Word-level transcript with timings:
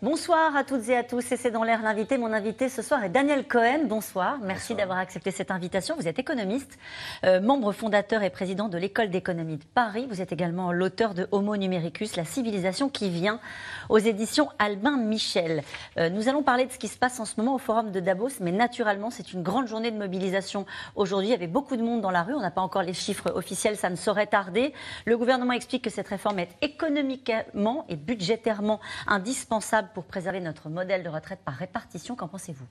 Bonsoir 0.00 0.54
à 0.54 0.62
toutes 0.62 0.88
et 0.90 0.96
à 0.96 1.02
tous, 1.02 1.32
et 1.32 1.36
c'est 1.36 1.50
dans 1.50 1.64
l'air 1.64 1.82
l'invité. 1.82 2.18
Mon 2.18 2.32
invité 2.32 2.68
ce 2.68 2.82
soir 2.82 3.02
est 3.02 3.08
Daniel 3.08 3.48
Cohen. 3.48 3.80
Bonsoir, 3.86 4.38
merci 4.40 4.76
d'avoir 4.76 4.98
accepté 4.98 5.32
cette 5.32 5.50
invitation. 5.50 5.96
Vous 5.98 6.06
êtes 6.06 6.20
économiste, 6.20 6.78
euh, 7.24 7.40
membre 7.40 7.72
fondateur 7.72 8.22
et 8.22 8.30
président 8.30 8.68
de 8.68 8.78
l'École 8.78 9.10
d'économie 9.10 9.56
de 9.56 9.64
Paris. 9.64 10.06
Vous 10.08 10.22
êtes 10.22 10.30
également 10.30 10.70
l'auteur 10.70 11.14
de 11.14 11.26
Homo 11.32 11.56
Numericus, 11.56 12.14
la 12.14 12.24
civilisation 12.24 12.88
qui 12.88 13.10
vient, 13.10 13.40
aux 13.88 13.98
éditions 13.98 14.50
Albin 14.60 14.96
Michel. 14.98 15.64
Euh, 15.98 16.10
nous 16.10 16.28
allons 16.28 16.44
parler 16.44 16.66
de 16.66 16.70
ce 16.70 16.78
qui 16.78 16.86
se 16.86 16.96
passe 16.96 17.18
en 17.18 17.24
ce 17.24 17.34
moment 17.36 17.56
au 17.56 17.58
Forum 17.58 17.90
de 17.90 17.98
Davos, 17.98 18.38
mais 18.38 18.52
naturellement, 18.52 19.10
c'est 19.10 19.32
une 19.32 19.42
grande 19.42 19.66
journée 19.66 19.90
de 19.90 19.98
mobilisation 19.98 20.64
aujourd'hui. 20.94 21.30
Il 21.30 21.32
y 21.32 21.34
avait 21.34 21.48
beaucoup 21.48 21.76
de 21.76 21.82
monde 21.82 22.02
dans 22.02 22.12
la 22.12 22.22
rue, 22.22 22.34
on 22.34 22.40
n'a 22.40 22.52
pas 22.52 22.60
encore 22.60 22.82
les 22.82 22.94
chiffres 22.94 23.32
officiels, 23.34 23.76
ça 23.76 23.90
ne 23.90 23.96
saurait 23.96 24.28
tarder. 24.28 24.72
Le 25.06 25.18
gouvernement 25.18 25.54
explique 25.54 25.82
que 25.82 25.90
cette 25.90 26.06
réforme 26.06 26.38
est 26.38 26.50
économiquement 26.62 27.84
et 27.88 27.96
budgétairement 27.96 28.78
indispensable 29.08 29.87
pour 29.94 30.04
préserver 30.04 30.40
notre 30.40 30.68
modèle 30.68 31.02
de 31.02 31.08
retraite 31.08 31.40
par 31.44 31.54
répartition. 31.54 32.16
Qu'en 32.16 32.28
pensez-vous? 32.28 32.66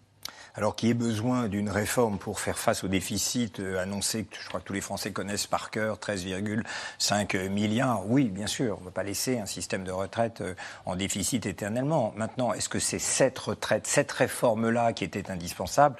Alors 0.55 0.75
qu'il 0.75 0.89
y 0.89 0.91
ait 0.91 0.95
besoin 0.95 1.47
d'une 1.47 1.69
réforme 1.69 2.17
pour 2.17 2.39
faire 2.39 2.57
face 2.57 2.83
au 2.83 2.87
déficit 2.87 3.59
euh, 3.59 3.81
annoncé 3.81 4.25
que 4.25 4.37
je 4.41 4.47
crois 4.47 4.59
que 4.59 4.65
tous 4.65 4.73
les 4.73 4.81
Français 4.81 5.11
connaissent 5.11 5.47
par 5.47 5.69
cœur, 5.69 5.97
13,5 5.97 7.49
milliards, 7.49 8.07
oui, 8.07 8.29
bien 8.29 8.47
sûr, 8.47 8.77
on 8.77 8.81
ne 8.81 8.85
va 8.85 8.91
pas 8.91 9.03
laisser 9.03 9.39
un 9.39 9.45
système 9.45 9.83
de 9.83 9.91
retraite 9.91 10.41
euh, 10.41 10.55
en 10.85 10.95
déficit 10.95 11.45
éternellement. 11.45 12.13
Maintenant, 12.15 12.53
est-ce 12.53 12.69
que 12.69 12.79
c'est 12.79 12.99
cette 12.99 13.37
retraite, 13.37 13.87
cette 13.87 14.11
réforme-là 14.11 14.93
qui 14.93 15.03
était 15.03 15.29
indispensable? 15.29 15.97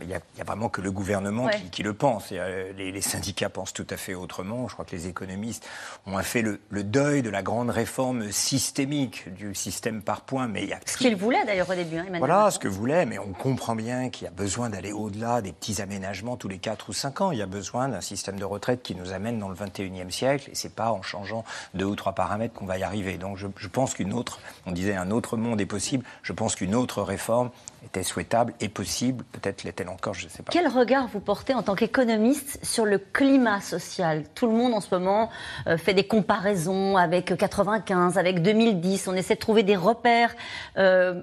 Il 0.00 0.06
n'y 0.06 0.14
a, 0.14 0.44
vraiment 0.44 0.68
que 0.68 0.80
le 0.80 0.90
gouvernement 0.90 1.48
qui, 1.72 1.82
le 1.82 1.92
pense. 1.92 2.28
Euh, 2.32 2.72
les, 2.76 3.00
syndicats 3.00 3.48
pensent 3.48 3.72
tout 3.72 3.86
à 3.90 3.96
fait 3.96 4.14
autrement. 4.14 4.68
Je 4.68 4.74
crois 4.74 4.84
que 4.84 4.94
les 4.94 5.08
économistes 5.08 5.66
ont 6.06 6.16
fait 6.18 6.42
le, 6.42 6.60
deuil 6.70 7.22
de 7.22 7.30
la 7.30 7.42
grande 7.42 7.70
réforme 7.70 8.30
systémique 8.30 9.32
du 9.34 9.54
système 9.54 10.02
par 10.02 10.22
points. 10.22 10.46
Mais 10.46 10.62
il 10.62 10.68
y 10.68 10.72
a... 10.72 10.80
Ce 10.86 10.98
qu'ils 10.98 11.16
voulaient 11.16 11.44
d'ailleurs 11.44 11.68
au 11.68 11.74
début. 11.74 11.98
Hein, 11.98 12.06
voilà, 12.18 12.50
ce 12.50 12.58
que 12.58 12.68
voulait, 12.68 13.06
mais 13.06 13.18
on 13.18 13.32
comprend 13.32 13.74
bien 13.74 14.08
qu'il 14.10 14.24
y 14.24 14.28
a 14.28 14.32
besoin 14.32 14.70
d'aller 14.70 14.92
au-delà 14.92 15.42
des 15.42 15.52
petits 15.52 15.82
aménagements 15.82 16.36
tous 16.36 16.48
les 16.48 16.58
4 16.58 16.90
ou 16.90 16.92
5 16.92 17.20
ans. 17.20 17.32
Il 17.32 17.38
y 17.38 17.42
a 17.42 17.46
besoin 17.46 17.88
d'un 17.88 18.00
système 18.00 18.38
de 18.38 18.44
retraite 18.44 18.82
qui 18.82 18.94
nous 18.94 19.12
amène 19.12 19.38
dans 19.38 19.48
le 19.48 19.56
21e 19.56 20.10
siècle. 20.10 20.48
Et 20.50 20.54
c'est 20.54 20.74
pas 20.74 20.92
en 20.92 21.02
changeant 21.02 21.44
deux 21.74 21.86
ou 21.86 21.96
trois 21.96 22.12
paramètres 22.12 22.54
qu'on 22.54 22.66
va 22.66 22.78
y 22.78 22.82
arriver. 22.82 23.18
Donc 23.18 23.36
je, 23.36 23.48
je 23.56 23.68
pense 23.68 23.94
qu'une 23.94 24.12
autre, 24.12 24.40
on 24.66 24.72
disait 24.72 24.94
un 24.94 25.10
autre 25.10 25.36
monde 25.36 25.60
est 25.60 25.66
possible. 25.66 26.04
Je 26.22 26.32
pense 26.32 26.54
qu'une 26.54 26.74
autre 26.74 27.02
réforme 27.02 27.50
était 27.84 28.02
souhaitable 28.02 28.54
et 28.60 28.68
possible. 28.68 29.24
Peut-être 29.32 29.64
l'est-elle 29.64 29.88
encore, 29.88 30.14
je 30.14 30.26
ne 30.26 30.30
sais 30.30 30.42
pas. 30.42 30.50
Quel 30.52 30.68
regard 30.68 31.08
vous 31.08 31.20
portez 31.20 31.54
en 31.54 31.62
tant 31.62 31.74
qu'économiste 31.74 32.58
sur 32.64 32.84
le 32.84 32.98
climat 32.98 33.60
social? 33.60 34.24
Tout 34.34 34.46
le 34.46 34.52
monde 34.52 34.74
en 34.74 34.80
ce 34.80 34.94
moment 34.94 35.30
euh, 35.66 35.78
fait 35.78 35.94
des 35.94 36.06
comparaisons 36.06 36.96
avec 36.96 37.36
95, 37.36 38.18
avec 38.18 38.42
2010. 38.42 39.08
On 39.08 39.14
essaie 39.14 39.34
de 39.34 39.40
trouver 39.40 39.62
des 39.62 39.76
repères. 39.76 40.34
Euh, 40.76 41.22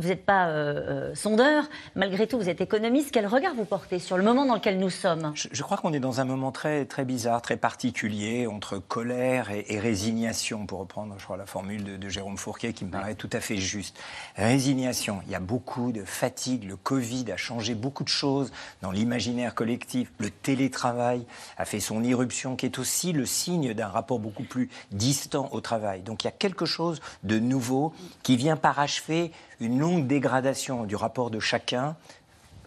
vous 0.00 0.08
n'êtes 0.08 0.24
pas 0.24 0.48
euh, 0.48 1.10
euh, 1.10 1.14
sondeur, 1.14 1.64
malgré 1.94 2.26
tout, 2.26 2.38
vous 2.38 2.48
êtes 2.48 2.62
économiste. 2.62 3.10
Quel 3.12 3.26
regard 3.26 3.54
vous 3.54 3.66
portez 3.66 3.98
sur 3.98 4.16
le 4.16 4.22
moment 4.22 4.46
dans 4.46 4.54
lequel 4.54 4.78
nous 4.78 4.88
sommes? 4.88 5.32
Je, 5.34 5.62
crois 5.62 5.76
qu'on 5.76 5.92
est 5.92 6.00
dans 6.00 6.20
un 6.20 6.24
moment 6.24 6.52
très, 6.52 6.86
très 6.86 7.04
bizarre, 7.04 7.42
très 7.42 7.58
particulier, 7.58 8.46
entre 8.46 8.78
colère 8.78 9.50
et, 9.50 9.78
résignation, 9.78 10.64
pour 10.64 10.80
reprendre, 10.80 11.14
je 11.18 11.24
crois, 11.24 11.36
la 11.36 11.46
formule 11.46 11.98
de, 11.98 12.08
Jérôme 12.08 12.38
Fourquet, 12.38 12.72
qui 12.72 12.84
me 12.84 12.90
paraît 12.90 13.14
tout 13.14 13.28
à 13.32 13.40
fait 13.40 13.58
juste. 13.58 13.96
Résignation, 14.36 15.20
il 15.26 15.32
y 15.32 15.34
a 15.34 15.40
beaucoup 15.40 15.92
de 15.92 16.02
fatigue, 16.02 16.64
le 16.64 16.76
Covid 16.76 17.30
a 17.30 17.36
changé 17.36 17.74
beaucoup 17.74 18.02
de 18.02 18.08
choses 18.08 18.50
dans 18.80 18.90
l'imaginaire 18.90 19.54
collectif, 19.54 20.10
le 20.18 20.30
télétravail 20.30 21.24
a 21.58 21.64
fait 21.66 21.78
son 21.78 22.02
irruption, 22.02 22.56
qui 22.56 22.66
est 22.66 22.78
aussi 22.78 23.12
le 23.12 23.26
signe 23.26 23.74
d'un 23.74 23.88
rapport 23.88 24.18
beaucoup 24.18 24.44
plus 24.44 24.70
distant 24.90 25.50
au 25.52 25.60
travail. 25.60 26.00
Donc 26.00 26.24
il 26.24 26.26
y 26.26 26.28
a 26.28 26.32
quelque 26.32 26.64
chose 26.64 27.00
de 27.22 27.38
nouveau 27.38 27.92
qui 28.22 28.36
vient 28.36 28.56
parachever 28.56 29.30
une 29.60 29.78
longue 29.78 30.06
dégradation 30.06 30.84
du 30.84 30.96
rapport 30.96 31.30
de 31.30 31.38
chacun 31.38 31.96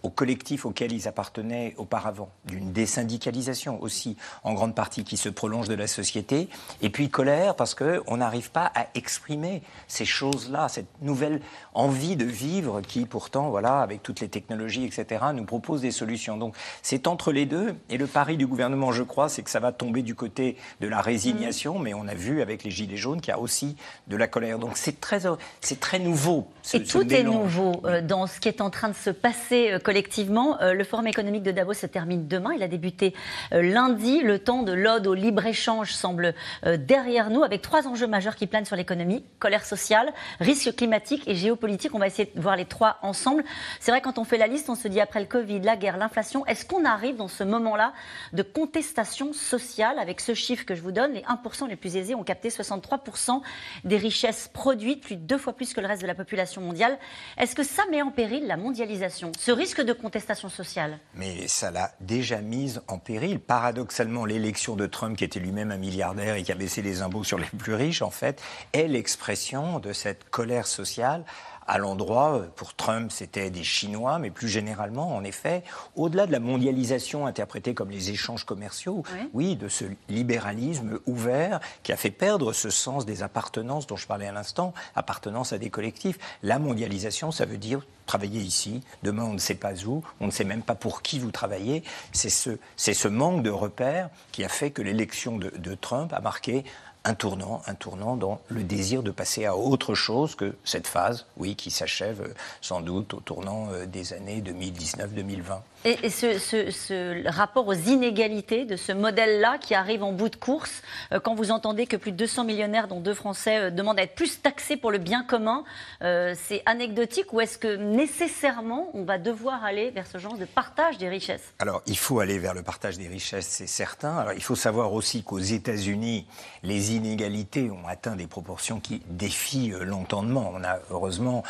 au 0.04 0.10
collectif 0.10 0.66
auquel 0.66 0.92
ils 0.92 1.08
appartenaient 1.08 1.74
auparavant, 1.78 2.28
d'une 2.44 2.72
désyndicalisation 2.72 3.82
aussi 3.82 4.16
en 4.44 4.52
grande 4.52 4.74
partie 4.74 5.02
qui 5.02 5.16
se 5.16 5.30
prolonge 5.30 5.66
de 5.66 5.74
la 5.74 5.86
société, 5.86 6.48
et 6.82 6.90
puis 6.90 7.08
colère 7.08 7.56
parce 7.56 7.74
qu'on 7.74 8.16
n'arrive 8.18 8.50
pas 8.50 8.70
à 8.74 8.86
exprimer 8.94 9.62
ces 9.88 10.04
choses-là, 10.04 10.68
cette 10.68 10.88
nouvelle 11.00 11.40
envie 11.72 12.16
de 12.16 12.26
vivre 12.26 12.82
qui 12.82 13.06
pourtant, 13.06 13.48
voilà, 13.48 13.80
avec 13.80 14.02
toutes 14.02 14.20
les 14.20 14.28
technologies, 14.28 14.84
etc., 14.84 15.24
nous 15.34 15.44
propose 15.44 15.80
des 15.80 15.90
solutions. 15.90 16.36
Donc 16.36 16.54
c'est 16.82 17.06
entre 17.06 17.32
les 17.32 17.46
deux, 17.46 17.74
et 17.88 17.96
le 17.96 18.06
pari 18.06 18.36
du 18.36 18.46
gouvernement, 18.46 18.92
je 18.92 19.02
crois, 19.02 19.30
c'est 19.30 19.42
que 19.42 19.50
ça 19.50 19.60
va 19.60 19.72
tomber 19.72 20.02
du 20.02 20.14
côté 20.14 20.58
de 20.80 20.88
la 20.88 21.00
résignation, 21.00 21.78
mais 21.78 21.94
on 21.94 22.06
a 22.08 22.14
vu 22.14 22.42
avec 22.42 22.62
les 22.62 22.70
Gilets 22.70 22.98
jaunes 22.98 23.22
qu'il 23.22 23.30
y 23.30 23.34
a 23.34 23.40
aussi 23.40 23.76
de 24.08 24.16
la 24.16 24.26
colère. 24.26 24.58
Donc 24.58 24.76
c'est 24.76 25.00
très, 25.00 25.22
c'est 25.62 25.80
très 25.80 25.98
nouveau. 25.98 26.46
Ce, 26.62 26.76
et 26.76 26.84
tout 26.84 27.10
est 27.10 27.22
nouveau 27.22 27.80
euh, 27.86 28.02
dans 28.02 28.26
ce 28.26 28.38
qui 28.38 28.48
est 28.48 28.60
en 28.60 28.68
train 28.68 28.90
de 28.90 28.94
se 28.94 29.08
passer 29.08 29.72
euh, 29.72 29.78
collectivement. 29.94 30.60
Euh, 30.60 30.72
le 30.72 30.82
Forum 30.82 31.06
économique 31.06 31.44
de 31.44 31.52
Davos 31.52 31.74
se 31.74 31.86
termine 31.86 32.26
demain. 32.26 32.50
Il 32.56 32.64
a 32.64 32.66
débuté 32.66 33.14
euh, 33.52 33.62
lundi. 33.62 34.22
Le 34.22 34.40
temps 34.40 34.64
de 34.64 34.72
l'ode 34.72 35.06
au 35.06 35.14
libre-échange 35.14 35.92
semble 35.92 36.34
euh, 36.66 36.76
derrière 36.76 37.30
nous, 37.30 37.44
avec 37.44 37.62
trois 37.62 37.86
enjeux 37.86 38.08
majeurs 38.08 38.34
qui 38.34 38.48
planent 38.48 38.64
sur 38.64 38.74
l'économie 38.74 39.24
colère 39.38 39.64
sociale, 39.64 40.12
risque 40.40 40.74
climatique 40.74 41.22
et 41.28 41.36
géopolitique. 41.36 41.94
On 41.94 42.00
va 42.00 42.08
essayer 42.08 42.28
de 42.34 42.40
voir 42.40 42.56
les 42.56 42.64
trois 42.64 42.98
ensemble. 43.02 43.44
C'est 43.78 43.92
vrai, 43.92 44.00
quand 44.00 44.18
on 44.18 44.24
fait 44.24 44.36
la 44.36 44.48
liste, 44.48 44.68
on 44.68 44.74
se 44.74 44.88
dit 44.88 45.00
après 45.00 45.20
le 45.20 45.26
Covid, 45.26 45.60
la 45.60 45.76
guerre, 45.76 45.96
l'inflation, 45.96 46.44
est-ce 46.46 46.66
qu'on 46.66 46.84
arrive 46.84 47.14
dans 47.14 47.28
ce 47.28 47.44
moment-là 47.44 47.92
de 48.32 48.42
contestation 48.42 49.32
sociale? 49.32 50.00
Avec 50.00 50.20
ce 50.20 50.34
chiffre 50.34 50.64
que 50.64 50.74
je 50.74 50.82
vous 50.82 50.90
donne 50.90 51.12
Les 51.12 51.20
1% 51.20 51.68
les 51.68 51.76
plus 51.76 51.96
aisés 51.96 52.16
ont 52.16 52.24
capté 52.24 52.48
63% 52.48 53.42
des 53.84 53.96
richesses 53.96 54.50
produites, 54.52 55.02
plus 55.04 55.14
de 55.14 55.22
deux 55.22 55.38
fois 55.38 55.52
plus 55.52 55.72
que 55.72 55.80
le 55.80 55.86
reste 55.86 56.02
de 56.02 56.08
la 56.08 56.16
population 56.16 56.62
mondiale. 56.62 56.98
Est-ce 57.38 57.54
que 57.54 57.62
ça 57.62 57.84
met 57.92 58.02
en 58.02 58.10
péril 58.10 58.48
la 58.48 58.56
mondialisation? 58.56 59.30
Ce 59.38 59.52
risque 59.52 59.83
de 59.84 59.92
contestation 59.92 60.48
sociale. 60.48 60.98
Mais 61.14 61.48
ça 61.48 61.70
l'a 61.70 61.92
déjà 62.00 62.40
mise 62.40 62.82
en 62.88 62.98
péril. 62.98 63.40
Paradoxalement, 63.40 64.24
l'élection 64.24 64.76
de 64.76 64.86
Trump, 64.86 65.16
qui 65.16 65.24
était 65.24 65.40
lui-même 65.40 65.70
un 65.70 65.76
milliardaire 65.76 66.34
et 66.34 66.42
qui 66.42 66.52
a 66.52 66.54
baissé 66.54 66.82
les 66.82 67.02
impôts 67.02 67.24
sur 67.24 67.38
les 67.38 67.46
plus 67.58 67.74
riches, 67.74 68.02
en 68.02 68.10
fait, 68.10 68.42
est 68.72 68.88
l'expression 68.88 69.78
de 69.78 69.92
cette 69.92 70.28
colère 70.30 70.66
sociale 70.66 71.24
à 71.66 71.78
l'endroit, 71.78 72.36
euh, 72.36 72.46
pour 72.54 72.74
Trump, 72.74 73.10
c'était 73.10 73.50
des 73.50 73.64
Chinois, 73.64 74.18
mais 74.18 74.30
plus 74.30 74.48
généralement, 74.48 75.14
en 75.14 75.24
effet, 75.24 75.62
au-delà 75.96 76.26
de 76.26 76.32
la 76.32 76.40
mondialisation 76.40 77.26
interprétée 77.26 77.74
comme 77.74 77.90
les 77.90 78.10
échanges 78.10 78.44
commerciaux, 78.44 79.02
oui. 79.32 79.56
de 79.56 79.68
ce 79.68 79.84
libéralisme 80.08 80.98
ouvert 81.06 81.60
qui 81.82 81.92
a 81.92 81.96
fait 81.96 82.10
perdre 82.10 82.52
ce 82.52 82.70
sens 82.70 83.06
des 83.06 83.22
appartenances 83.22 83.86
dont 83.86 83.96
je 83.96 84.06
parlais 84.06 84.26
à 84.26 84.32
l'instant, 84.32 84.74
appartenance 84.94 85.52
à 85.52 85.58
des 85.58 85.70
collectifs. 85.70 86.18
La 86.42 86.58
mondialisation, 86.58 87.30
ça 87.30 87.44
veut 87.46 87.58
dire 87.58 87.80
travailler 88.06 88.40
ici, 88.40 88.82
demain 89.02 89.24
on 89.24 89.32
ne 89.32 89.38
sait 89.38 89.54
pas 89.54 89.72
où, 89.86 90.04
on 90.20 90.26
ne 90.26 90.30
sait 90.30 90.44
même 90.44 90.62
pas 90.62 90.74
pour 90.74 91.02
qui 91.02 91.18
vous 91.18 91.30
travaillez. 91.30 91.82
C'est 92.12 92.30
ce, 92.30 92.58
ce 92.76 93.08
manque 93.08 93.42
de 93.42 93.50
repères 93.50 94.10
qui 94.32 94.44
a 94.44 94.48
fait 94.48 94.70
que 94.70 94.82
l'élection 94.82 95.38
de, 95.38 95.50
de 95.56 95.74
Trump 95.74 96.12
a 96.12 96.20
marqué 96.20 96.64
un 97.04 97.14
tournant, 97.14 97.62
un 97.66 97.74
tournant 97.74 98.16
dans 98.16 98.40
le 98.48 98.62
désir 98.62 99.02
de 99.02 99.10
passer 99.10 99.44
à 99.44 99.56
autre 99.56 99.94
chose 99.94 100.34
que 100.34 100.56
cette 100.64 100.86
phase, 100.86 101.26
oui, 101.36 101.54
qui 101.54 101.70
s'achève 101.70 102.22
euh, 102.22 102.34
sans 102.60 102.80
doute 102.80 103.14
au 103.14 103.20
tournant 103.20 103.68
euh, 103.72 103.86
des 103.86 104.14
années 104.14 104.40
2019-2020. 104.40 105.60
Et, 105.84 106.10
ce, 106.10 107.28
rapport 107.28 107.66
aux 107.66 107.74
inégalités 107.74 108.64
de 108.64 108.76
ce 108.76 108.92
modèle-là 108.92 109.58
qui 109.58 109.74
arrive 109.74 110.02
en 110.02 110.12
bout 110.12 110.28
de 110.28 110.36
course, 110.36 110.82
euh, 111.12 111.20
quand 111.20 111.34
vous 111.34 111.50
entendez 111.50 111.86
que 111.86 111.96
plus 111.96 112.12
de 112.12 112.16
200 112.16 112.44
millionnaires, 112.44 112.88
dont 112.88 113.00
deux 113.00 113.14
Français, 113.14 113.70
demandent 113.70 113.98
à 113.98 114.02
être 114.02 114.14
plus 114.14 114.40
taxés 114.40 114.76
pour 114.76 114.90
le 114.90 114.98
bien 114.98 115.22
commun, 115.24 115.64
c'est 116.00 116.62
anecdotique 116.66 117.32
ou 117.32 117.40
est-ce 117.40 117.58
que 117.58 117.76
nécessairement 117.76 118.90
on 118.94 119.04
va 119.04 119.18
devoir 119.18 119.64
aller 119.64 119.90
vers 119.90 120.06
ce 120.06 120.18
genre 120.18 120.36
de 120.36 120.44
partage 120.44 120.98
des 120.98 121.08
richesses? 121.08 121.54
Alors, 121.58 121.82
il 121.86 121.96
faut 121.96 122.20
aller 122.20 122.38
vers 122.38 122.54
le 122.54 122.62
partage 122.62 122.98
des 122.98 123.08
richesses, 123.08 123.46
c'est 123.46 123.66
certain. 123.66 124.16
Alors, 124.18 124.32
il 124.32 124.42
faut 124.42 124.56
savoir 124.56 124.92
aussi 124.92 125.22
qu'aux 125.22 125.38
États-Unis, 125.38 126.26
les 126.62 126.94
inégalités 126.94 127.70
ont 127.70 127.86
atteint 127.86 128.16
des 128.16 128.26
proportions 128.26 128.80
qui 128.80 129.02
défient 129.08 129.72
euh, 129.72 129.84
l'entendement. 129.84 130.52
On 130.54 130.64
a 130.64 130.78
heureusement 130.90 131.42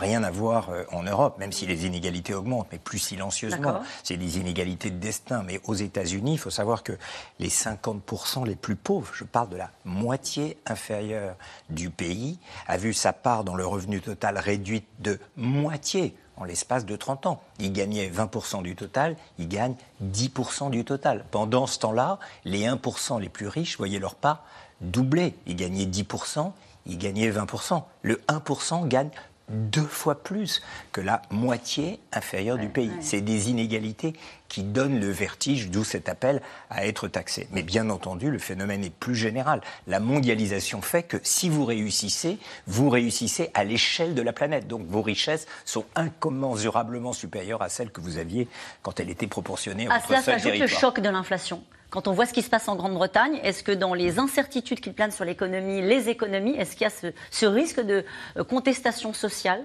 rien 0.00 0.24
à 0.24 0.30
voir 0.30 0.70
euh, 0.70 0.84
en 0.90 1.02
Europe, 1.02 1.38
même 1.38 1.52
si 1.52 1.66
les 1.66 1.86
inégalités 1.86 2.34
augmentent, 2.34 2.68
mais 2.72 2.78
plus 2.78 2.98
silencieusement. 2.98 3.80
C'est 4.02 4.16
des 4.16 4.38
inégalités 4.38 4.90
de 4.90 4.98
destin. 4.98 5.44
Mais 5.46 5.60
aux 5.64 5.74
États-Unis, 5.74 6.32
il 6.32 6.38
faut 6.38 6.50
savoir 6.50 6.82
que 6.82 6.92
les 7.38 7.50
50% 7.50 8.46
les 8.46 8.56
plus 8.56 8.76
pauvres, 8.76 9.12
je 9.14 9.24
parle 9.24 9.50
de 9.50 9.56
la 9.56 9.70
moitié 9.84 10.56
inférieure 10.66 11.36
du 11.68 11.90
pays, 11.90 12.38
a 12.66 12.76
vu 12.76 12.92
sa 12.92 13.12
part 13.12 13.44
dans 13.44 13.54
le 13.54 13.66
revenu 13.66 14.00
total 14.00 14.38
réduite 14.38 14.86
de 14.98 15.20
moitié 15.36 16.16
en 16.36 16.44
l'espace 16.44 16.86
de 16.86 16.96
30 16.96 17.26
ans. 17.26 17.42
Ils 17.58 17.72
gagnaient 17.72 18.08
20% 18.08 18.62
du 18.62 18.74
total, 18.74 19.16
ils 19.38 19.48
gagnent 19.48 19.76
10% 20.02 20.70
du 20.70 20.84
total. 20.84 21.24
Pendant 21.30 21.66
ce 21.66 21.78
temps-là, 21.80 22.18
les 22.44 22.66
1% 22.66 23.20
les 23.20 23.28
plus 23.28 23.46
riches 23.46 23.76
voyaient 23.76 23.98
leur 23.98 24.14
part 24.14 24.44
doublé. 24.80 25.34
Il 25.46 25.56
gagnait 25.56 25.84
10%, 25.84 26.52
il 26.86 26.98
gagnait 26.98 27.30
20%. 27.30 27.82
Le 28.02 28.20
1% 28.28 28.88
gagne 28.88 29.10
deux 29.50 29.82
fois 29.82 30.22
plus 30.22 30.62
que 30.92 31.00
la 31.00 31.22
moitié 31.30 32.00
inférieure 32.12 32.58
du 32.58 32.68
pays. 32.68 32.92
C'est 33.00 33.20
des 33.20 33.50
inégalités 33.50 34.14
qui 34.48 34.62
donnent 34.62 34.98
le 34.98 35.10
vertige, 35.10 35.70
d'où 35.70 35.84
cet 35.84 36.08
appel 36.08 36.40
à 36.70 36.86
être 36.86 37.08
taxé. 37.08 37.48
Mais 37.52 37.62
bien 37.62 37.90
entendu, 37.90 38.30
le 38.30 38.38
phénomène 38.38 38.84
est 38.84 38.94
plus 38.94 39.14
général. 39.14 39.60
La 39.86 40.00
mondialisation 40.00 40.82
fait 40.82 41.02
que 41.02 41.18
si 41.22 41.48
vous 41.48 41.64
réussissez, 41.64 42.38
vous 42.66 42.88
réussissez 42.88 43.50
à 43.54 43.64
l'échelle 43.64 44.14
de 44.14 44.22
la 44.22 44.32
planète. 44.32 44.66
Donc 44.66 44.86
vos 44.86 45.02
richesses 45.02 45.46
sont 45.64 45.84
incommensurablement 45.94 47.12
supérieures 47.12 47.62
à 47.62 47.68
celles 47.68 47.90
que 47.90 48.00
vous 48.00 48.18
aviez 48.18 48.48
quand 48.82 49.00
elle 49.00 49.10
était 49.10 49.26
proproportionnée 49.26 49.88
à, 49.88 49.94
à 49.94 50.00
cela 50.00 50.22
s'ajoute 50.22 50.58
le 50.58 50.66
choc 50.66 51.00
de 51.00 51.08
l'inflation. 51.08 51.62
Quand 51.90 52.06
on 52.06 52.12
voit 52.12 52.26
ce 52.26 52.32
qui 52.32 52.42
se 52.42 52.50
passe 52.50 52.68
en 52.68 52.76
Grande-Bretagne, 52.76 53.40
est-ce 53.42 53.62
que 53.64 53.72
dans 53.72 53.94
les 53.94 54.18
incertitudes 54.18 54.80
qui 54.80 54.90
planent 54.90 55.10
sur 55.10 55.24
l'économie, 55.24 55.82
les 55.82 56.08
économies, 56.08 56.54
est-ce 56.56 56.76
qu'il 56.76 56.82
y 56.82 56.90
a 56.90 57.12
ce 57.30 57.46
risque 57.46 57.80
de 57.80 58.04
euh, 58.36 58.44
contestation 58.44 59.12
sociale? 59.12 59.64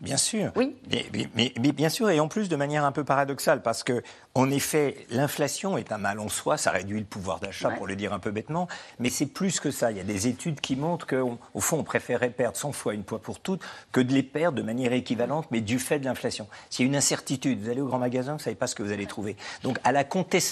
Bien 0.00 0.16
sûr. 0.18 0.52
Oui. 0.56 0.76
Mais, 1.34 1.72
bien 1.72 1.88
sûr, 1.88 2.10
et 2.10 2.20
en 2.20 2.28
plus 2.28 2.48
de 2.48 2.56
manière 2.56 2.84
un 2.84 2.92
peu 2.92 3.04
paradoxale, 3.04 3.62
parce 3.62 3.82
que, 3.82 4.02
en 4.36 4.50
effet, 4.50 5.06
l'inflation 5.10 5.78
est 5.78 5.92
un 5.92 5.98
mal 5.98 6.18
en 6.18 6.28
soi, 6.28 6.56
ça 6.56 6.72
réduit 6.72 6.98
le 6.98 7.04
pouvoir 7.04 7.38
d'achat, 7.38 7.70
pour 7.70 7.86
le 7.86 7.94
dire 7.94 8.12
un 8.12 8.18
peu 8.18 8.32
bêtement, 8.32 8.66
mais 8.98 9.08
c'est 9.08 9.26
plus 9.26 9.60
que 9.60 9.70
ça. 9.70 9.92
Il 9.92 9.96
y 9.96 10.00
a 10.00 10.04
des 10.04 10.26
études 10.26 10.60
qui 10.60 10.74
montrent 10.74 11.06
qu'au 11.06 11.60
fond, 11.60 11.78
on 11.78 11.84
préférerait 11.84 12.30
perdre 12.30 12.56
100 12.56 12.72
fois 12.72 12.94
une 12.94 13.04
fois 13.04 13.20
pour 13.20 13.38
toutes 13.38 13.62
que 13.92 14.00
de 14.00 14.12
les 14.12 14.24
perdre 14.24 14.58
de 14.58 14.62
manière 14.62 14.92
équivalente, 14.92 15.46
mais 15.52 15.60
du 15.60 15.78
fait 15.78 16.00
de 16.00 16.04
l'inflation. 16.06 16.48
S'il 16.68 16.84
y 16.84 16.88
a 16.88 16.90
une 16.90 16.96
incertitude, 16.96 17.62
vous 17.62 17.70
allez 17.70 17.80
au 17.80 17.86
grand 17.86 17.98
magasin, 17.98 18.32
vous 18.32 18.38
ne 18.38 18.42
savez 18.42 18.56
pas 18.56 18.66
ce 18.66 18.74
que 18.74 18.82
vous 18.82 18.90
allez 18.90 19.06
trouver. 19.06 19.36
Donc, 19.62 19.78
à 19.84 19.92
la, 19.92 20.04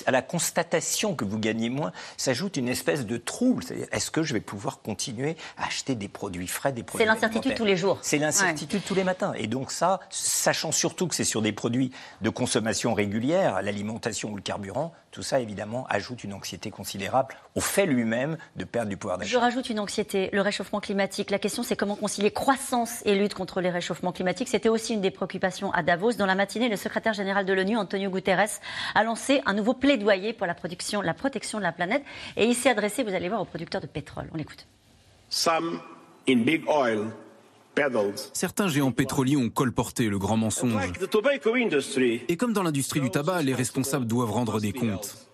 à 0.07 0.11
la 0.13 0.23
constatation 0.23 1.17
que 1.17 1.25
vous 1.25 1.41
gagnez 1.41 1.69
moins, 1.69 1.91
s'ajoute 2.17 2.57
une 2.57 2.69
espèce 2.69 3.05
de 3.05 3.17
trouble. 3.17 3.65
C'est-à-dire, 3.65 3.89
est-ce 3.91 4.13
que 4.13 4.23
je 4.23 4.33
vais 4.33 4.41
pouvoir 4.41 4.81
continuer 4.83 5.37
à 5.59 5.67
acheter 5.67 5.97
des 5.97 6.09
produits 6.09 6.47
frais, 6.47 6.71
des 6.71 6.85
produits 6.85 7.05
C'est 7.05 7.13
l'incertitude 7.13 7.57
tous 7.57 7.65
les 7.65 7.77
jours. 7.77 7.99
C'est 8.03 8.19
l'incertitude 8.19 8.83
tous 8.87 8.95
les 8.95 9.03
matins. 9.03 9.33
Et 9.37 9.49
donc 9.49 9.73
ça, 9.73 9.99
sachant 10.09 10.71
surtout 10.71 11.09
que 11.09 11.17
c'est 11.17 11.25
sur 11.25 11.43
des 11.43 11.53
produits 11.53 11.91
de 12.21 12.31
consommation 12.31 12.95
régulière, 12.95 13.61
l'alimentation 13.73 14.31
ou 14.31 14.37
le 14.37 14.43
carburant, 14.43 14.93
tout 15.11 15.23
ça 15.23 15.41
évidemment 15.41 15.87
ajoute 15.89 16.25
une 16.25 16.35
anxiété 16.35 16.71
considérable 16.71 17.35
au 17.55 17.61
fait 17.61 17.87
lui-même 17.87 18.37
de 18.57 18.65
perdre 18.65 18.91
du 18.91 18.97
pouvoir 18.97 19.19
d'achat. 19.19 19.31
Je 19.31 19.39
rajoute 19.39 19.71
une 19.71 19.81
anxiété, 19.81 20.31
le 20.33 20.41
réchauffement 20.41 20.81
climatique. 20.81 21.31
La 21.31 21.39
question 21.39 21.63
c'est 21.63 21.77
comment 21.77 21.97
concilier 21.97 22.31
croissance 22.31 23.03
et 23.05 23.15
lutte 23.15 23.35
contre 23.35 23.61
les 23.61 23.71
réchauffements 23.71 24.13
climatiques. 24.13 24.49
C'était 24.49 24.69
aussi 24.69 24.95
une 24.95 25.01
des 25.01 25.11
préoccupations 25.11 25.73
à 25.73 25.83
Davos. 25.83 26.13
Dans 26.13 26.27
la 26.27 26.35
matinée, 26.35 26.69
le 26.69 26.77
secrétaire 26.77 27.15
général 27.15 27.47
de 27.47 27.53
l'ONU, 27.53 27.77
Antonio 27.77 28.11
Guterres, 28.11 28.61
a 28.95 29.03
lancé 29.03 29.41
un 29.47 29.55
nouveau 29.55 29.75
plaidoyer 29.75 30.33
pour 30.33 30.47
la, 30.47 30.55
protection, 30.55 31.01
la 31.01 31.15
protection 31.15 31.59
de 31.59 31.63
la 31.63 31.73
planète 31.73 32.03
et 32.37 32.45
il 32.45 32.55
s'est 32.55 32.71
adressé, 32.71 33.03
vous 33.03 33.15
allez 33.15 33.29
voir, 33.29 33.41
aux 33.41 33.47
producteurs 33.47 33.81
de 33.81 33.87
pétrole. 33.87 34.29
On 34.33 34.37
l'écoute. 34.37 34.67
Some 35.29 35.81
in 36.29 36.45
big 36.45 36.69
oil 36.69 37.11
Certains 38.33 38.69
géants 38.69 38.93
pétroliers 38.93 39.37
ont 39.37 39.49
colporté 39.49 40.09
le 40.09 40.19
grand 40.19 40.37
mensonge. 40.37 40.93
Et 42.29 42.37
comme 42.37 42.53
dans 42.53 42.63
l'industrie 42.63 43.01
du 43.01 43.11
tabac, 43.11 43.43
les 43.43 43.55
responsables 43.55 44.07
doivent 44.07 44.31
rendre 44.31 44.61
des 44.61 44.73
comptes. 44.73 45.29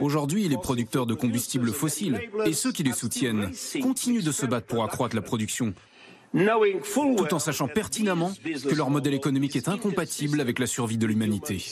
Aujourd'hui, 0.00 0.48
les 0.48 0.56
producteurs 0.56 1.06
de 1.06 1.14
combustibles 1.14 1.72
fossiles 1.72 2.20
et 2.44 2.52
ceux 2.52 2.72
qui 2.72 2.82
les 2.82 2.92
soutiennent 2.92 3.52
continuent 3.80 4.24
de 4.24 4.32
se 4.32 4.46
battre 4.46 4.66
pour 4.66 4.84
accroître 4.84 5.14
la 5.14 5.22
production, 5.22 5.72
tout 6.34 7.34
en 7.34 7.38
sachant 7.38 7.68
pertinemment 7.68 8.32
que 8.42 8.74
leur 8.74 8.90
modèle 8.90 9.14
économique 9.14 9.56
est 9.56 9.68
incompatible 9.68 10.40
avec 10.40 10.58
la 10.58 10.66
survie 10.66 10.98
de 10.98 11.06
l'humanité. 11.06 11.64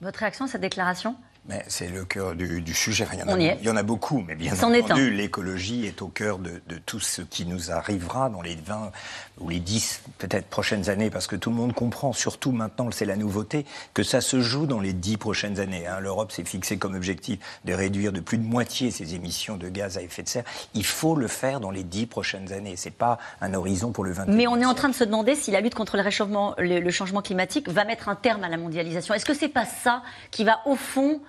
Votre 0.00 0.18
réaction 0.18 0.46
à 0.46 0.48
cette 0.48 0.62
déclaration? 0.62 1.14
Mais 1.48 1.64
c'est 1.68 1.88
le 1.88 2.04
cœur 2.04 2.34
du, 2.34 2.74
sujet. 2.74 3.06
Il 3.12 3.18
y, 3.18 3.22
en 3.22 3.28
a, 3.28 3.38
il 3.38 3.64
y, 3.64 3.70
en 3.70 3.76
a, 3.76 3.82
beaucoup, 3.82 4.22
mais 4.26 4.34
bien 4.34 4.52
entendu, 4.52 5.10
l'écologie 5.10 5.86
est 5.86 6.02
au 6.02 6.08
cœur 6.08 6.38
de, 6.38 6.60
tout 6.84 7.00
ce 7.00 7.22
qui 7.22 7.46
nous 7.46 7.70
arrivera 7.70 8.28
dans 8.28 8.42
les 8.42 8.56
20 8.56 8.92
ou 9.38 9.48
les 9.48 9.58
10 9.58 10.02
peut-être 10.18 10.46
prochaines 10.46 10.90
années, 10.90 11.10
parce 11.10 11.26
que 11.26 11.36
tout 11.36 11.50
le 11.50 11.56
monde 11.56 11.72
comprend, 11.72 12.12
surtout 12.12 12.52
maintenant, 12.52 12.90
c'est 12.90 13.06
la 13.06 13.16
nouveauté, 13.16 13.64
que 13.94 14.02
ça 14.02 14.20
se 14.20 14.40
joue 14.40 14.66
dans 14.66 14.80
les 14.80 14.92
10 14.92 15.16
prochaines 15.16 15.60
années. 15.60 15.86
Hein. 15.86 16.00
L'Europe 16.00 16.30
s'est 16.30 16.44
fixé 16.44 16.76
comme 16.76 16.94
objectif 16.94 17.38
de 17.64 17.72
réduire 17.72 18.12
de 18.12 18.20
plus 18.20 18.38
de 18.38 18.44
moitié 18.44 18.90
ses 18.90 19.14
émissions 19.14 19.56
de 19.56 19.68
gaz 19.68 19.96
à 19.96 20.02
effet 20.02 20.22
de 20.22 20.28
serre. 20.28 20.44
Il 20.74 20.84
faut 20.84 21.16
le 21.16 21.26
faire 21.26 21.60
dans 21.60 21.70
les 21.70 21.84
10 21.84 22.06
prochaines 22.06 22.52
années. 22.52 22.76
C'est 22.76 22.90
pas 22.90 23.18
un 23.40 23.54
horizon 23.54 23.92
pour 23.92 24.04
le 24.04 24.12
21 24.12 24.34
Mais 24.34 24.46
on 24.46 24.60
est 24.60 24.66
en 24.66 24.74
train 24.74 24.88
de 24.88 24.94
se 24.94 25.04
demander 25.04 25.34
si 25.34 25.50
la 25.50 25.62
lutte 25.62 25.74
contre 25.74 25.96
le 25.96 26.02
réchauffement, 26.02 26.54
le, 26.58 26.80
le 26.80 26.90
changement 26.90 27.22
climatique 27.22 27.68
va 27.68 27.84
mettre 27.84 28.08
un 28.08 28.14
terme 28.14 28.44
à 28.44 28.48
la 28.48 28.58
mondialisation. 28.58 29.14
Est-ce 29.14 29.24
que 29.24 29.34
c'est 29.34 29.48
pas 29.48 29.64
ça 29.64 30.02
qui 30.30 30.44
va, 30.44 30.60
au 30.66 30.76
fond, 30.76 31.20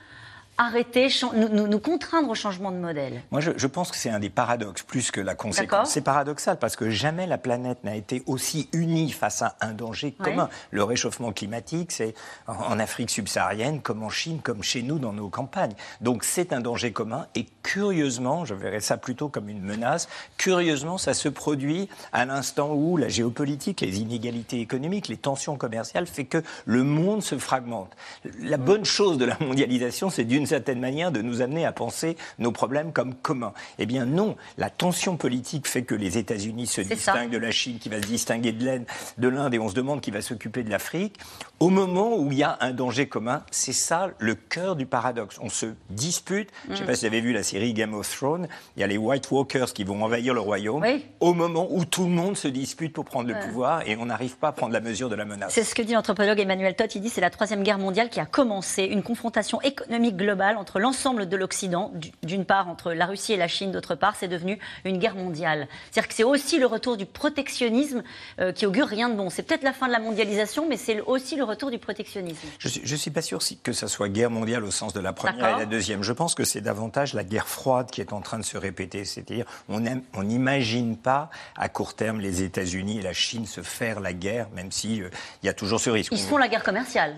arrêter, 0.61 1.07
nous, 1.33 1.67
nous, 1.67 1.79
contraindre 1.79 2.29
au 2.29 2.35
changement 2.35 2.71
de 2.71 2.77
modèle 2.77 3.23
Moi, 3.31 3.41
je, 3.41 3.67
pense 3.67 3.89
que 3.89 3.97
c'est 3.97 4.11
un 4.11 4.19
des 4.19 4.29
paradoxes 4.29 4.83
plus 4.83 5.09
que 5.09 5.19
la 5.19 5.33
conséquence. 5.33 5.89
C'est 5.89 6.01
paradoxal 6.01 6.59
parce 6.59 6.75
que 6.75 6.91
jamais 6.91 7.25
la 7.25 7.39
planète 7.39 7.83
n'a 7.83 7.95
été 7.95 8.21
aussi 8.27 8.69
unie 8.71 9.11
face 9.11 9.41
à 9.41 9.55
un 9.59 9.73
danger 9.73 10.11
commun. 10.11 10.49
Le 10.69 10.83
réchauffement 10.83 11.31
climatique, 11.31 11.91
c'est 11.91 12.13
en 12.45 12.77
Afrique 12.77 13.09
subsaharienne, 13.09 13.81
comme 13.81 14.03
en 14.03 14.09
Chine, 14.09 14.39
comme 14.43 14.61
chez 14.61 14.83
nous 14.83 14.99
dans 14.99 15.13
nos 15.13 15.29
campagnes. 15.29 15.73
Donc 15.99 16.23
c'est 16.23 16.53
un 16.53 16.59
danger 16.59 16.91
commun 16.91 17.25
et 17.33 17.47
curieusement, 17.63 18.45
je 18.45 18.53
verrais 18.53 18.81
ça 18.81 18.97
plutôt 18.97 19.29
comme 19.29 19.49
une 19.49 19.61
menace, 19.61 20.09
curieusement, 20.37 20.99
ça 20.99 21.15
se 21.15 21.27
produit 21.27 21.89
à 22.13 22.25
l'instant 22.25 22.73
où 22.73 22.97
la 22.97 23.07
géopolitique, 23.07 23.81
les 23.81 23.99
inégalités 23.99 24.59
économiques, 24.59 25.07
les 25.07 25.17
tensions 25.17 25.57
commerciales 25.57 26.05
fait 26.05 26.25
que 26.25 26.43
le 26.65 26.83
monde 26.83 27.23
se 27.23 27.37
fragmente. 27.39 27.95
La 28.41 28.57
bonne 28.57 28.85
chose 28.85 29.17
de 29.17 29.25
la 29.25 29.37
mondialisation, 29.39 30.11
c'est 30.11 30.23
d'une 30.23 30.45
certaine 30.51 30.79
manière 30.79 31.11
de 31.11 31.21
nous 31.21 31.41
amener 31.41 31.65
à 31.65 31.71
penser 31.71 32.17
nos 32.37 32.51
problèmes 32.51 32.91
comme 32.91 33.15
communs. 33.15 33.53
Eh 33.79 33.85
bien 33.85 34.05
non, 34.05 34.35
la 34.57 34.69
tension 34.69 35.15
politique 35.15 35.67
fait 35.67 35.83
que 35.83 35.95
les 35.95 36.17
États-Unis 36.17 36.67
se 36.67 36.81
distinguent 36.81 37.31
de 37.31 37.37
la 37.37 37.51
Chine, 37.51 37.79
qui 37.79 37.89
va 37.89 38.01
se 38.01 38.07
distinguer 38.07 38.51
de 38.51 39.27
l'Inde, 39.27 39.53
et 39.53 39.59
on 39.59 39.69
se 39.69 39.75
demande 39.75 40.01
qui 40.01 40.11
va 40.11 40.21
s'occuper 40.21 40.63
de 40.63 40.69
l'Afrique. 40.69 41.17
Au 41.59 41.69
moment 41.69 42.17
où 42.17 42.31
il 42.31 42.39
y 42.39 42.43
a 42.43 42.57
un 42.59 42.71
danger 42.71 43.07
commun, 43.07 43.43
c'est 43.51 43.71
ça 43.71 44.09
le 44.17 44.35
cœur 44.35 44.75
du 44.75 44.85
paradoxe. 44.85 45.37
On 45.41 45.49
se 45.49 45.67
dispute. 45.89 46.49
Je 46.65 46.71
ne 46.71 46.75
sais 46.75 46.83
mm. 46.83 46.87
pas 46.87 46.95
si 46.95 47.01
vous 47.01 47.05
avez 47.05 47.21
vu 47.21 47.33
la 47.33 47.43
série 47.43 47.73
Game 47.73 47.93
of 47.93 48.09
Thrones. 48.09 48.47
Il 48.75 48.81
y 48.81 48.83
a 48.83 48.87
les 48.87 48.97
White 48.97 49.29
Walkers 49.31 49.71
qui 49.71 49.83
vont 49.83 50.03
envahir 50.03 50.33
le 50.33 50.39
royaume. 50.39 50.83
Au 51.19 51.33
moment 51.33 51.67
où 51.69 51.85
tout 51.85 52.03
le 52.03 52.09
monde 52.09 52.35
se 52.35 52.47
dispute 52.47 52.93
pour 52.93 53.05
prendre 53.05 53.29
le 53.29 53.39
pouvoir 53.39 53.87
et 53.87 53.95
on 53.95 54.05
n'arrive 54.07 54.37
pas 54.37 54.49
à 54.49 54.51
prendre 54.51 54.73
la 54.73 54.81
mesure 54.81 55.07
de 55.07 55.15
la 55.15 55.25
menace. 55.25 55.53
C'est 55.53 55.63
ce 55.63 55.75
que 55.75 55.81
dit 55.81 55.93
l'anthropologue 55.93 56.39
Emmanuel 56.39 56.75
Todd. 56.75 56.89
Il 56.95 57.01
dit 57.01 57.09
c'est 57.09 57.21
la 57.21 57.29
troisième 57.29 57.63
guerre 57.63 57.77
mondiale 57.77 58.09
qui 58.09 58.19
a 58.19 58.25
commencé, 58.25 58.83
une 58.83 59.03
confrontation 59.03 59.61
économique 59.61 60.17
globale 60.17 60.30
entre 60.39 60.79
l'ensemble 60.79 61.27
de 61.27 61.37
l'Occident, 61.37 61.91
d'une 62.23 62.45
part, 62.45 62.69
entre 62.69 62.93
la 62.93 63.05
Russie 63.05 63.33
et 63.33 63.37
la 63.37 63.47
Chine, 63.47 63.71
d'autre 63.71 63.95
part, 63.95 64.15
c'est 64.15 64.27
devenu 64.27 64.59
une 64.85 64.97
guerre 64.97 65.15
mondiale. 65.15 65.67
C'est-à-dire 65.91 66.07
que 66.07 66.13
c'est 66.13 66.23
aussi 66.23 66.59
le 66.59 66.65
retour 66.65 66.97
du 66.97 67.05
protectionnisme 67.05 68.03
euh, 68.39 68.51
qui 68.51 68.65
augure 68.65 68.87
rien 68.87 69.09
de 69.09 69.15
bon. 69.15 69.29
C'est 69.29 69.43
peut-être 69.43 69.63
la 69.63 69.73
fin 69.73 69.87
de 69.87 69.91
la 69.91 69.99
mondialisation, 69.99 70.67
mais 70.67 70.77
c'est 70.77 71.01
aussi 71.01 71.35
le 71.35 71.43
retour 71.43 71.71
du 71.71 71.77
protectionnisme. 71.77 72.47
Je 72.59 72.79
ne 72.79 72.97
suis, 72.97 73.11
pas 73.11 73.21
sûr 73.21 73.39
que 73.63 73.73
ça 73.73 73.87
soit 73.87 74.09
guerre 74.09 74.31
mondiale 74.31 74.63
au 74.63 74.71
sens 74.71 74.93
de 74.93 74.99
la 74.99 75.13
première 75.13 75.57
et 75.57 75.59
la 75.59 75.65
deuxième. 75.65 76.03
Je 76.03 76.13
pense 76.13 76.35
que 76.35 76.43
c'est 76.43 76.61
davantage 76.61 77.13
la 77.13 77.23
guerre 77.23 77.47
froide 77.47 77.91
qui 77.91 78.01
est 78.01 78.13
en 78.13 78.21
train 78.21 78.39
de 78.39 78.45
se 78.45 78.57
répéter. 78.57 79.05
C'est-à-dire, 79.05 79.45
on 79.69 80.23
n'imagine 80.23 80.97
pas 80.97 81.29
à 81.55 81.69
court 81.69 81.95
terme 81.95 82.19
les 82.19 82.43
États-Unis 82.43 82.99
et 82.99 83.01
la 83.01 83.13
Chine 83.13 83.45
se 83.45 83.61
faire 83.61 83.99
la 83.99 84.13
guerre, 84.13 84.47
même 84.55 84.71
s'il 84.71 84.91
il 84.91 85.03
euh, 85.03 85.09
y 85.43 85.49
a 85.49 85.53
toujours 85.53 85.79
ce 85.79 85.89
risque. 85.89 86.11
Ils 86.11 86.19
font 86.19 86.37
la 86.37 86.47
guerre 86.47 86.63
commerciale. 86.63 87.15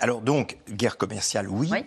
Alors 0.00 0.20
donc, 0.20 0.56
guerre 0.70 0.96
commerciale, 0.96 1.48
oui. 1.48 1.68
oui. 1.70 1.84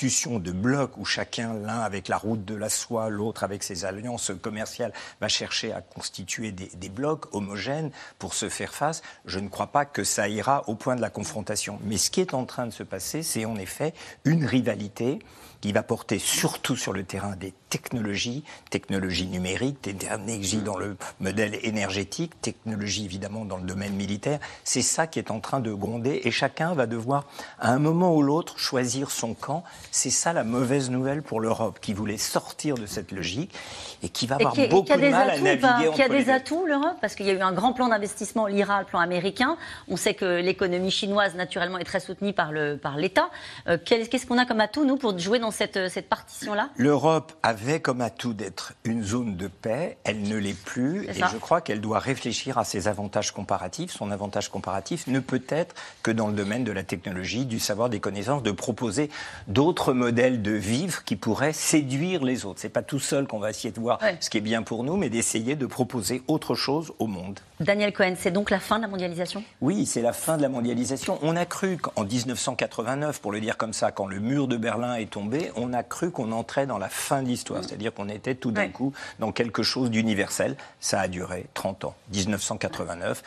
De 0.00 0.52
blocs 0.52 0.96
où 0.96 1.04
chacun, 1.04 1.52
l'un 1.52 1.80
avec 1.80 2.08
la 2.08 2.16
route 2.16 2.42
de 2.46 2.54
la 2.54 2.70
soie, 2.70 3.10
l'autre 3.10 3.44
avec 3.44 3.62
ses 3.62 3.84
alliances 3.84 4.32
commerciales, 4.40 4.94
va 5.20 5.28
chercher 5.28 5.74
à 5.74 5.82
constituer 5.82 6.52
des, 6.52 6.88
blocs 6.88 7.26
homogènes 7.34 7.90
pour 8.18 8.32
se 8.32 8.48
faire 8.48 8.72
face, 8.72 9.02
je 9.26 9.38
ne 9.40 9.48
crois 9.48 9.66
pas 9.66 9.84
que 9.84 10.02
ça 10.02 10.26
ira 10.26 10.66
au 10.68 10.74
point 10.74 10.96
de 10.96 11.02
la 11.02 11.10
confrontation. 11.10 11.78
Mais 11.84 11.98
ce 11.98 12.10
qui 12.10 12.22
est 12.22 12.32
en 12.32 12.46
train 12.46 12.64
de 12.64 12.70
se 12.70 12.82
passer, 12.82 13.22
c'est 13.22 13.44
en 13.44 13.56
effet 13.56 13.92
une 14.24 14.46
rivalité 14.46 15.18
qui 15.60 15.70
va 15.72 15.82
porter 15.82 16.18
surtout 16.18 16.76
sur 16.76 16.94
le 16.94 17.04
terrain 17.04 17.36
des 17.36 17.52
technologies, 17.70 18.44
technologies 18.70 19.26
numériques, 19.26 19.82
technologies 19.82 20.62
dans 20.62 20.76
le 20.76 20.96
modèle 21.20 21.58
énergétique, 21.62 22.40
technologies 22.40 23.04
évidemment 23.04 23.44
dans 23.44 23.56
le 23.56 23.64
domaine 23.64 23.94
militaire. 23.94 24.40
C'est 24.64 24.82
ça 24.82 25.06
qui 25.06 25.18
est 25.18 25.30
en 25.30 25.40
train 25.40 25.60
de 25.60 25.72
gronder 25.72 26.20
et 26.24 26.30
chacun 26.30 26.74
va 26.74 26.86
devoir, 26.86 27.26
à 27.60 27.70
un 27.72 27.78
moment 27.78 28.14
ou 28.14 28.22
l'autre, 28.22 28.58
choisir 28.58 29.10
son 29.10 29.34
camp. 29.34 29.62
C'est 29.90 30.10
ça 30.10 30.32
la 30.32 30.44
mauvaise 30.44 30.90
nouvelle 30.90 31.22
pour 31.22 31.40
l'Europe, 31.40 31.78
qui 31.80 31.92
voulait 31.92 32.18
sortir 32.18 32.76
de 32.76 32.86
cette 32.86 33.12
logique 33.12 33.54
et 34.02 34.08
qui 34.08 34.26
va 34.26 34.36
avoir 34.36 34.54
beaucoup 34.68 34.88
de 34.88 35.08
mal 35.08 35.30
à 35.30 35.38
naviguer 35.38 35.88
entre 35.88 35.94
Qui 35.94 36.02
a 36.02 36.08
des 36.08 36.30
atouts, 36.30 36.66
l'Europe 36.66 36.96
Parce 37.00 37.14
qu'il 37.14 37.26
y 37.26 37.30
a 37.30 37.34
eu 37.34 37.40
un 37.40 37.52
grand 37.52 37.72
plan 37.72 37.88
d'investissement, 37.88 38.46
l'IRA, 38.46 38.80
le 38.80 38.86
plan 38.86 39.00
américain. 39.00 39.56
On 39.88 39.96
sait 39.96 40.14
que 40.14 40.40
l'économie 40.40 40.90
chinoise, 40.90 41.34
naturellement, 41.34 41.78
est 41.78 41.84
très 41.84 42.00
soutenue 42.00 42.32
par 42.32 42.52
l'État. 42.52 42.80
Par 42.82 43.72
euh, 43.72 43.78
Qu'est-ce 43.84 44.26
qu'on 44.26 44.38
a 44.38 44.46
comme 44.46 44.60
atout, 44.60 44.84
nous, 44.84 44.96
pour 44.96 45.18
jouer 45.18 45.38
dans 45.38 45.50
dans 45.50 45.56
cette, 45.56 45.88
cette 45.88 46.08
partition-là? 46.08 46.70
L'Europe 46.76 47.32
avait 47.60 47.80
comme 47.80 48.00
atout 48.00 48.32
d'être 48.32 48.74
une 48.84 49.02
zone 49.02 49.36
de 49.36 49.48
paix. 49.48 49.98
Elle 50.04 50.22
ne 50.22 50.36
l'est 50.36 50.58
plus. 50.58 51.08
Et 51.08 51.14
je 51.14 51.36
crois 51.36 51.60
qu'elle 51.60 51.80
doit 51.80 51.98
réfléchir 51.98 52.58
à 52.58 52.64
ses 52.64 52.88
avantages 52.88 53.32
comparatifs. 53.32 53.92
Son 53.92 54.10
avantage 54.10 54.48
comparatif 54.48 55.06
ne 55.06 55.20
peut 55.20 55.42
être 55.48 55.74
que 56.02 56.10
dans 56.10 56.28
le 56.28 56.34
domaine 56.34 56.64
de 56.64 56.72
la 56.72 56.82
technologie, 56.82 57.46
du 57.46 57.58
savoir, 57.58 57.90
des 57.90 58.00
connaissances, 58.00 58.42
de 58.42 58.50
proposer 58.50 59.10
d'autres 59.48 59.92
modèles 59.92 60.42
de 60.42 60.52
vivre 60.52 61.04
qui 61.04 61.16
pourraient 61.16 61.52
séduire 61.52 62.24
les 62.24 62.44
autres. 62.44 62.60
C'est 62.60 62.68
pas 62.68 62.82
tout 62.82 62.98
seul 63.00 63.26
qu'on 63.26 63.38
va 63.38 63.50
essayer 63.50 63.72
de 63.72 63.80
voir 63.80 63.98
ce 64.20 64.30
qui 64.30 64.38
est 64.38 64.42
bien 64.42 64.62
pour 64.62 64.84
nous, 64.84 64.96
mais 64.96 65.10
d'essayer 65.10 65.56
de 65.56 65.66
proposer 65.66 66.22
autre 66.28 66.54
chose 66.54 66.92
au 66.98 67.06
monde. 67.06 67.40
Daniel 67.60 67.92
Cohen, 67.92 68.14
c'est 68.18 68.30
donc 68.30 68.50
la 68.50 68.60
fin 68.60 68.76
de 68.76 68.82
la 68.82 68.88
mondialisation? 68.88 69.44
Oui, 69.60 69.84
c'est 69.84 70.00
la 70.00 70.12
fin 70.12 70.36
de 70.36 70.42
la 70.42 70.48
mondialisation. 70.48 71.18
On 71.22 71.36
a 71.36 71.44
cru 71.44 71.76
qu'en 71.76 72.04
1989, 72.04 73.20
pour 73.20 73.32
le 73.32 73.40
dire 73.40 73.56
comme 73.56 73.74
ça, 73.74 73.92
quand 73.92 74.06
le 74.06 74.18
mur 74.18 74.48
de 74.48 74.56
Berlin 74.56 74.94
est 74.94 75.10
tombé, 75.10 75.50
on 75.56 75.72
a 75.74 75.82
cru 75.82 76.10
qu'on 76.10 76.32
entrait 76.32 76.66
dans 76.66 76.78
la 76.78 76.88
fin 76.88 77.22
de 77.22 77.28
l'histoire, 77.28 77.49
c'est-à-dire 77.62 77.92
qu'on 77.92 78.08
était 78.08 78.34
tout 78.34 78.50
d'un 78.50 78.68
coup 78.68 78.92
dans 79.18 79.32
quelque 79.32 79.62
chose 79.62 79.90
d'universel. 79.90 80.56
Ça 80.80 81.00
a 81.00 81.08
duré 81.08 81.46
30 81.54 81.84
ans. 81.84 81.94
1989, 82.12 83.22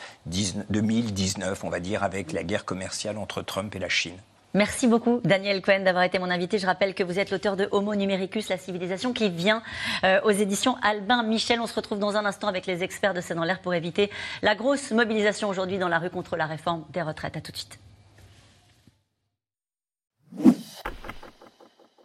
2019, 0.70 1.64
on 1.64 1.70
va 1.70 1.80
dire, 1.80 2.02
avec 2.02 2.32
la 2.32 2.42
guerre 2.42 2.64
commerciale 2.64 3.18
entre 3.18 3.42
Trump 3.42 3.74
et 3.74 3.78
la 3.78 3.88
Chine. 3.88 4.16
Merci 4.56 4.86
beaucoup, 4.86 5.20
Daniel 5.24 5.60
Cohen, 5.62 5.80
d'avoir 5.80 6.04
été 6.04 6.20
mon 6.20 6.30
invité. 6.30 6.58
Je 6.58 6.66
rappelle 6.66 6.94
que 6.94 7.02
vous 7.02 7.18
êtes 7.18 7.32
l'auteur 7.32 7.56
de 7.56 7.68
Homo 7.72 7.96
Numericus, 7.96 8.48
la 8.48 8.56
civilisation, 8.56 9.12
qui 9.12 9.28
vient 9.28 9.64
euh, 10.04 10.20
aux 10.22 10.30
éditions 10.30 10.76
Albin 10.80 11.24
Michel. 11.24 11.60
On 11.60 11.66
se 11.66 11.74
retrouve 11.74 11.98
dans 11.98 12.16
un 12.16 12.24
instant 12.24 12.46
avec 12.46 12.66
les 12.66 12.84
experts 12.84 13.14
de 13.14 13.20
C'est 13.20 13.34
dans 13.34 13.42
l'air 13.42 13.60
pour 13.60 13.74
éviter 13.74 14.12
la 14.42 14.54
grosse 14.54 14.92
mobilisation 14.92 15.48
aujourd'hui 15.48 15.78
dans 15.78 15.88
la 15.88 15.98
rue 15.98 16.10
contre 16.10 16.36
la 16.36 16.46
réforme 16.46 16.84
des 16.92 17.02
retraites. 17.02 17.36
À 17.36 17.40
tout 17.40 17.50
de 17.50 17.56
suite. 17.56 17.80